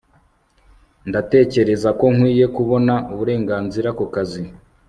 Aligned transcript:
ndatekereza 1.09 1.89
ko 1.99 2.05
nkwiye 2.15 2.45
kubona 2.55 2.93
uburenganzira 3.13 3.89
ku 3.97 4.05
kazi 4.13 4.43